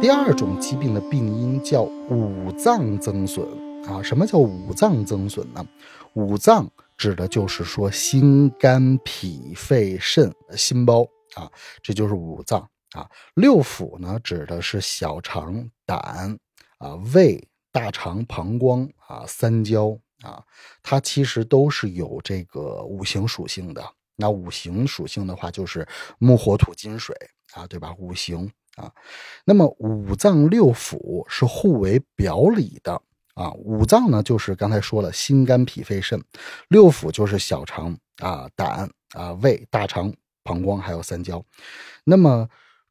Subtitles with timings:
[0.00, 3.46] 第二种疾病的病因叫五脏增损
[3.86, 4.02] 啊。
[4.02, 5.62] 什么叫五脏增损呢？
[6.14, 11.50] 五脏指的就是说心、肝、脾、肺、肾、心包啊，
[11.82, 13.06] 这就是五脏啊。
[13.34, 16.38] 六腑呢，指的是小肠、胆
[16.78, 20.42] 啊、胃、大肠、膀胱啊、三焦啊，
[20.82, 23.84] 它其实都是有这个五行属性的。
[24.16, 25.86] 那五行属性的话，就是
[26.18, 27.14] 木、火、土、金、水
[27.52, 27.94] 啊，对吧？
[27.98, 28.50] 五行
[28.80, 28.90] 啊，
[29.44, 33.00] 那么五脏六腑是互为表里的。
[33.34, 36.18] 啊，五脏呢，就是刚才说了，心肝脾肺肾；
[36.68, 41.42] 六腑就是小肠啊、胆啊、胃、大肠、膀胱，还有三焦。
[42.04, 42.46] 那么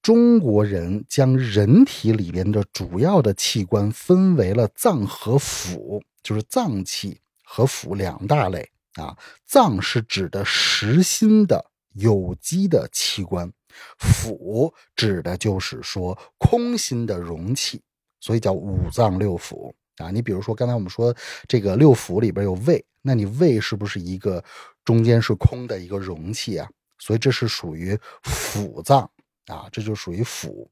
[0.00, 9.16] 中国人将人体里边的主要的器官分为了脏和腑，就是脏器和腑两大类啊。
[9.46, 13.52] 脏是指的实心的有机的器官，
[13.98, 17.80] 腑指的就是说空心的容器，
[18.20, 19.72] 所以叫五脏六腑。
[19.98, 21.14] 啊，你比如说刚才我们说
[21.46, 24.42] 这个六腑里边有胃，那你胃是不是一个
[24.84, 26.68] 中间是空的一个容器啊？
[26.98, 29.08] 所以这是属于腑脏
[29.46, 30.66] 啊，这就属于腑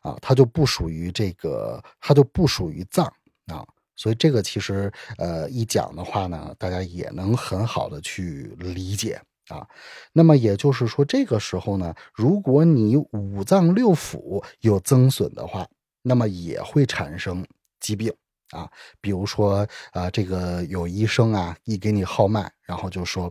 [0.00, 3.04] 啊，它就不属于这个，它就不属于脏
[3.46, 3.66] 啊。
[3.96, 9.66] 所以这个其实呃一讲的话呢，大家也能很好的去理解啊。
[10.12, 15.66] 那么也就是说，这个时候呢，如果你五脏六腑有增损的话，
[16.02, 17.46] 那么也会产生
[17.80, 18.12] 疾病。
[18.52, 18.66] 啊，
[18.98, 23.30] 比如说啊，这个有医生啊，一给你号脉，然后就说，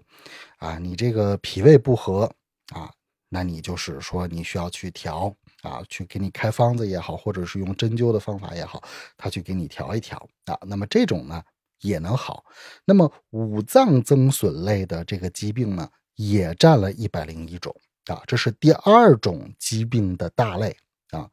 [0.59, 2.31] 啊，你这个脾胃不和
[2.71, 2.91] 啊，
[3.27, 8.79] 那你就是说你需要去调啊，去给你开方子也好，或者是用针灸的方法也好，
[9.17, 10.55] 他去给你调一调啊。
[10.67, 11.41] 那么这种呢
[11.81, 12.45] 也能好。
[12.85, 17.73] 那么五脏增损类的这个疾病呢，也占了一百零一种
[18.07, 20.75] 啊，这是第二种疾病的大类
[21.11, 21.27] 啊。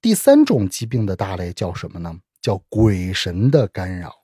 [0.00, 2.14] 第三种疾病的大类叫什么呢？
[2.42, 4.14] 叫鬼神的干扰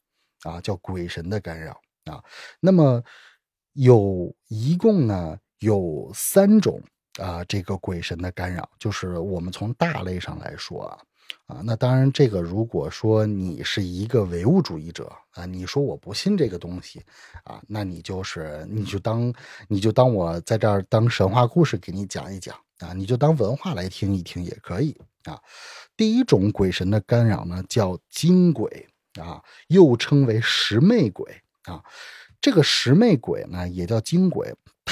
[0.42, 2.22] 啊，叫鬼神的干扰啊。
[2.60, 3.02] 那么
[3.72, 6.82] 有一共呢有三种
[7.20, 10.98] 啊，这个鬼神的干扰，就是我们从大类上来说啊
[11.46, 11.60] 啊。
[11.62, 17.02] 那当然，这个如果说你是一个唯物主义者啊，你说我不信这个东西
[17.44, 19.32] 啊，那你就是你就当
[19.68, 25.38] 你就当我在这儿当神话故事给你讲一讲啊，你就当文化来听一听也可以啊。
[25.96, 28.88] 第一种鬼神的干扰呢，叫精鬼
[29.20, 31.30] 啊，又称为十魅鬼
[31.64, 31.84] 啊。
[32.40, 34.50] 这个十魅鬼呢，也叫精鬼，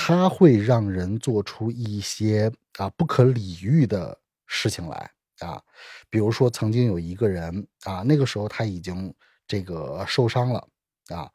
[0.08, 5.10] 它会让人做出一些啊不可理喻的事情来
[5.40, 5.62] 啊。
[6.08, 9.14] 比如说，曾经有一个人啊，那个时候他已经
[9.46, 10.66] 这个受伤了
[11.08, 11.30] 啊，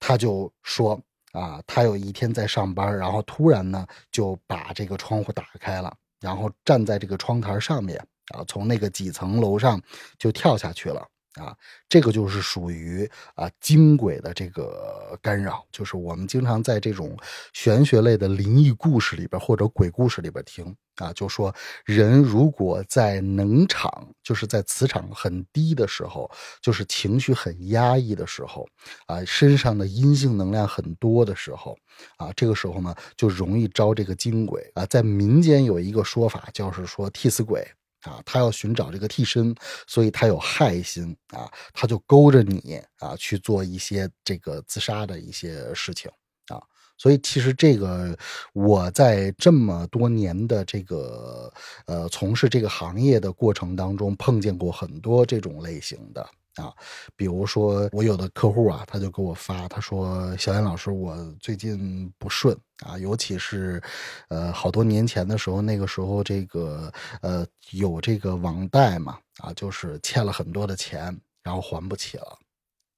[0.00, 0.98] 他就说
[1.32, 8.02] 啊，他有一天在上班，然后突然呢就把这个窗户打开了，然后站在这个窗台上面。
[8.34, 9.78] 啊，从那个几层楼上
[10.18, 11.56] 就跳下去了啊！
[11.88, 17.16] 这个就是属于啊精鬼的这个干扰，就是我们经常在这种
[17.52, 21.54] 玄学类的灵异故事里边或者鬼故事里边听啊，就说
[21.84, 26.30] 人如果在能场，就是在磁场很低的时候，
[26.60, 28.66] 就是情绪很压抑的时候
[29.06, 31.76] 啊，身上的阴性能量很多的时候
[32.16, 34.86] 啊，这个时候呢就容易招这个精鬼啊。
[34.86, 37.66] 在民间有一个说法，就是说替死鬼。
[38.06, 39.54] 啊，他要寻找这个替身，
[39.86, 46.10] 所以他有害心啊，他就勾着你啊去做一些这个自杀的一些事情
[46.48, 46.62] 啊。
[46.96, 48.16] 所以其实这个
[48.54, 51.52] 我在这么多年的这个
[51.86, 56.26] 呃从事这个行业的过程当中，碰见过很多这种类型的。
[56.56, 56.72] 啊，
[57.14, 63.80] 比如说我有的客户啊，他就给我发，他说：“小严老师，我最近不顺啊，尤其是，
[64.28, 66.90] 呃，好多年前的时候，那个时候这个
[67.20, 72.38] 呃有这个网贷嘛，啊，就是欠了很多的钱，然后还不起了，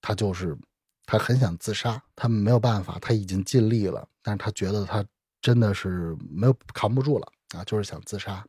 [0.01, 0.57] 他就是
[1.05, 5.05] 他很想自杀，他没有办法，他已经尽力了，但是他觉得他
[5.43, 7.27] 真的是没有扛不住了
[7.57, 8.45] 啊，就是想自杀，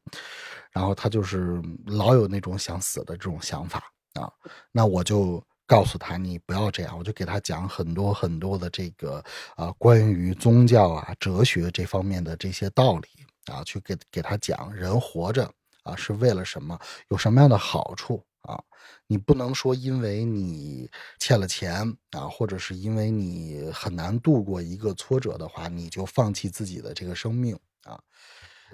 [0.71, 3.83] 然后他就是老有那种想死的这种想法。”
[4.13, 4.31] 啊，
[4.71, 6.97] 那我就告诉他，你不要这样。
[6.97, 9.23] 我就给他讲很多很多的这个
[9.55, 13.07] 啊，关于宗教啊、哲学这方面的这些道理
[13.53, 15.51] 啊，去给给他讲，人活着
[15.83, 16.79] 啊是为了什么，
[17.09, 18.59] 有什么样的好处啊？
[19.05, 20.89] 你不能说因为你
[21.19, 21.81] 欠了钱
[22.11, 27.99] 啊，或者是因为你很难度过一个挫折的话，你就放弃自己的这个生命啊。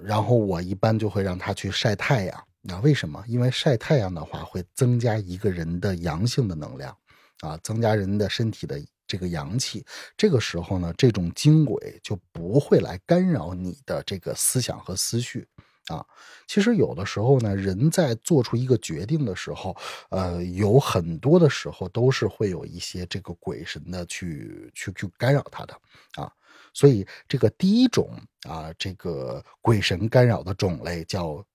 [0.02, 2.48] 然后我一般就会让他去晒太阳。
[2.68, 3.24] 那为什么？
[3.28, 6.98] 因为晒太阳的话，会增加一个人的阳性的能量，
[7.42, 9.86] 啊，增加人的身体的这个阳气。
[10.18, 15.48] 这个时候呢，这种精鬼就不会来干扰你的这个思想和思绪，
[15.90, 16.04] 啊。
[16.48, 19.78] 其实有的时候呢，人在做出一个决定的时候，
[20.10, 25.80] 呃，有很多的时候都是会有一些这个鬼神的去去去干扰他的
[26.16, 26.32] 啊。
[26.74, 28.10] 所以这个第一种
[28.50, 31.46] 啊，这个鬼神干扰的种类叫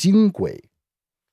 [0.00, 0.58] 精鬼，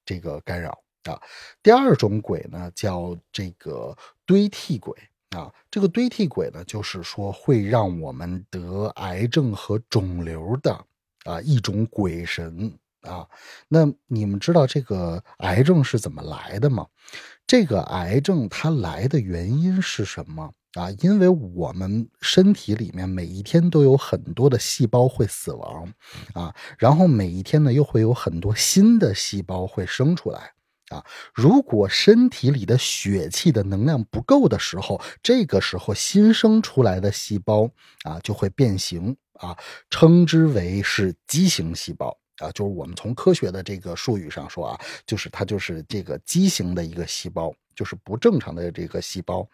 [0.03, 1.17] 这个干扰啊。
[1.63, 4.93] 第二种鬼呢叫这个堆替鬼
[5.29, 5.53] 啊。
[5.71, 10.85] 这个堆替鬼呢，就是说会让我们得癌症和肿瘤的
[11.23, 12.77] 啊一种鬼神。
[13.01, 13.25] 啊，
[13.69, 16.85] 那你们知道这个癌症是怎么来的吗？
[17.45, 20.91] 这个癌症它来的原因是什么啊？
[20.99, 25.91] 因为我们身体里面每一天都有很多的细胞会死亡
[26.33, 30.51] 啊，然后每一天呢又会有很多新的细胞会生出来
[30.89, 31.03] 啊。
[31.33, 37.69] 如果身体里的血气的能量不够的时候，这个时候新生出来的细胞
[38.03, 39.57] 啊就会变形啊，
[39.89, 42.17] 称之为是畸形细胞。
[42.37, 49.47] 啊，就是我们从科学的这个术语上说啊，就是它就是这个畸形的一个细胞，就是不正常的这个细胞。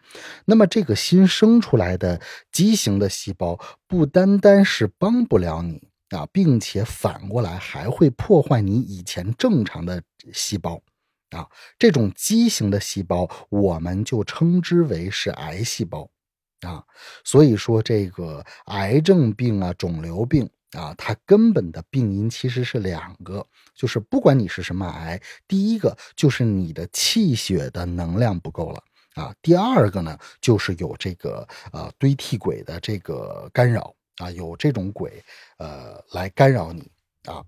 [0.44, 2.20] 那么这个新生出来的
[2.52, 10.02] 畸形的细胞，不单单是帮不了你啊，并且反过来还会破坏你以前正常的
[10.32, 10.80] 细胞
[11.30, 11.48] 啊。
[11.78, 16.10] 这种畸形的细胞，我们就称之为是癌细胞
[16.60, 16.84] 啊。
[17.24, 20.48] 所以说，这个癌症病啊，肿瘤病。
[20.74, 28.82] 啊，它根本的病因其实是两个，就是不管你是什么癌，第一个就是你的气血的能量不够了
[29.14, 35.22] 啊，第二个呢就是有这个呃堆替鬼的这个干扰啊，有这种鬼
[35.58, 36.90] 呃来干扰你
[37.26, 37.40] 啊。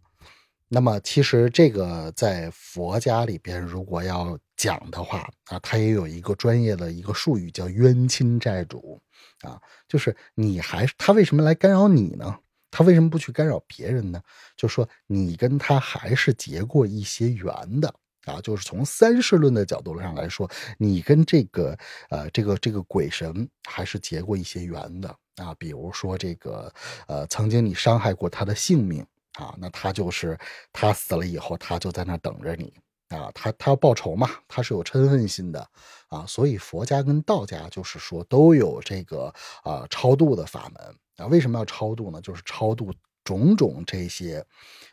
[0.68, 9.00] 那么其实这个在佛家里边，如果要讲的话啊，它也有一个专业的一个术语叫冤亲债主
[9.42, 12.38] 啊，就是你还他为什么来干扰你呢？
[12.76, 14.20] 他为什么不去干扰别人呢？
[14.54, 17.88] 就说你跟他还是结过一些缘的
[18.26, 20.46] 啊，就是从三世论的角度上来说，
[20.76, 21.74] 你跟这个
[22.10, 25.54] 呃这个这个鬼神还是结过一些缘的啊。
[25.58, 26.70] 比如说这个
[27.06, 29.00] 呃，曾经你伤害过他的性命
[29.38, 30.38] 啊，那他就是
[30.70, 32.74] 他死了以后，他就在那等着你
[33.08, 35.66] 啊，他他要报仇嘛，他是有嗔恨心的
[36.08, 36.26] 啊。
[36.26, 39.32] 所以佛家跟道家就是说都有这个
[39.62, 40.94] 啊超度的法门。
[41.16, 42.20] 啊，为什么要超度呢？
[42.20, 42.92] 就是超度
[43.24, 44.44] 种种这些，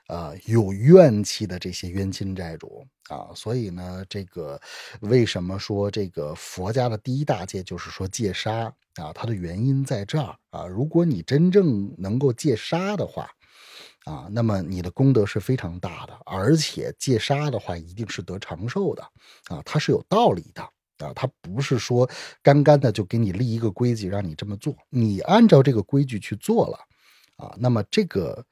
[0.07, 3.29] 呃，有怨气的这些冤亲债主啊。
[3.35, 4.59] 所以呢，这个
[5.01, 9.11] 为什么说这个佛家的第一大戒就是说戒杀啊？
[9.13, 10.65] 它的原因在这儿啊。
[10.65, 13.29] 如果你真正能够戒杀的话，
[14.05, 19.03] 啊，那么你的功德是非常大的，而且戒杀的话一定是得长寿的
[19.49, 20.67] 啊，它是有道理的。
[21.03, 22.09] 啊，他不是说
[22.41, 26.77] 干干的就给你立一个规矩让你这么做，你按照这个规矩去做了，
[27.45, 28.43] 啊，那么这个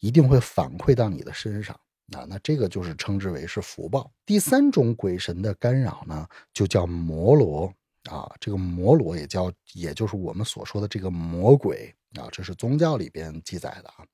[0.00, 1.78] 一定会反馈到你的身上，
[2.16, 4.10] 啊，那这个就是称之为是福报。
[4.26, 7.72] 第三种鬼神的干扰呢，就叫魔罗，
[8.10, 14.04] 啊，这个魔罗也叫，也就是我们所说的这个魔鬼，啊，这是宗教里边记载的啊，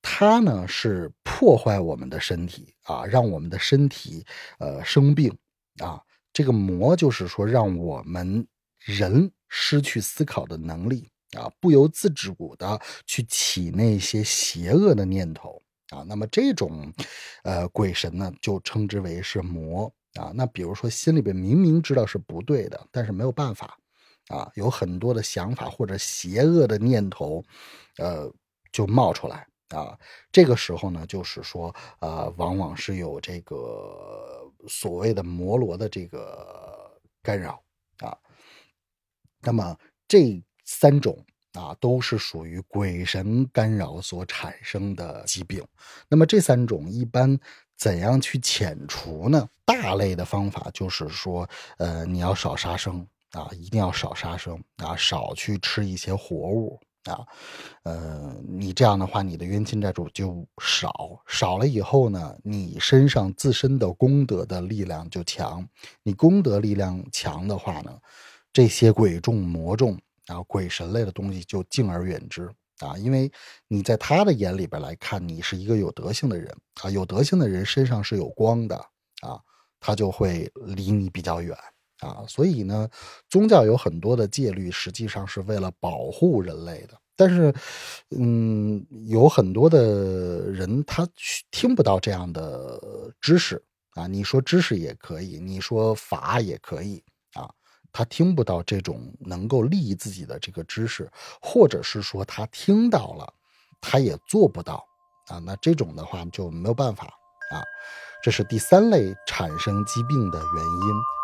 [0.00, 4.24] 它呢是破坏我们的身体，啊，让我们的身体
[4.58, 5.36] 呃生病，
[5.78, 6.00] 啊。
[6.32, 8.46] 这个魔就是说，让我们
[8.78, 16.02] 人失去思考的能力啊，不由自主的去起那些邪恶的念头啊。
[16.08, 16.90] 那么这种，
[17.42, 20.32] 呃，鬼神呢，就称之为是魔啊。
[20.34, 23.78] 那比如说，心里边明明知道是不对的，但是没有办法
[24.28, 27.44] 啊，有很多的想法或者邪恶的念头，
[27.98, 28.32] 呃，
[28.72, 29.98] 就冒出来啊。
[30.32, 34.41] 这个时候呢，就是说，呃，往往是有这个。
[34.68, 37.62] 所谓的摩罗的这个干扰
[37.98, 38.16] 啊，
[39.40, 39.76] 那么
[40.06, 45.64] 这三种啊都是属于鬼神干扰所产生的疾病。
[46.08, 47.38] 那么这三种一般
[47.76, 49.48] 怎样去遣除呢？
[49.64, 56.78] 大类的方法就是说，呃，你要少杀生啊，一定要少杀生啊，少去吃一些活物。
[57.04, 57.26] 啊，
[57.82, 65.68] 呃，你这样的话，你的冤亲债主就少少了以后呢，你身上自身的功德的力量就强。
[66.04, 67.98] 你功德力量强的话呢，
[68.52, 73.30] 这些鬼众魔众啊，鬼神类的东西就敬而远之啊，因为
[73.66, 78.76] 你在他的眼里边来看，你是一个有德性的人啊，有德性的人身上是有光的
[79.22, 79.40] 啊，
[79.80, 81.56] 他就会离你比较远。
[82.02, 82.88] 啊，所以呢，
[83.30, 86.98] 宗教有很多的戒律，实际上是为了保护人类的。
[87.14, 87.54] 但是，
[88.10, 91.06] 嗯，有很多的人他
[91.50, 92.80] 听不到这样的
[93.20, 93.62] 知识
[93.94, 94.08] 啊。
[94.08, 97.00] 你说知识也可以，你说法也可以
[97.34, 97.48] 啊。
[97.92, 101.08] 他听不到这种能够利益自己的这个知识，
[101.40, 103.32] 或者是说他听到了，
[103.80, 104.84] 他也做不到
[105.28, 107.62] 啊，那这种的话就没有办法啊。
[108.22, 111.21] 这是第三类产生疾病的原因。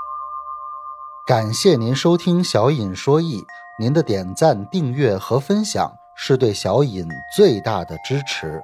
[1.29, 3.45] 感谢您收听小尹说艺，
[3.79, 7.07] 您的点赞、订阅和分享是对小尹
[7.37, 8.63] 最大的支持。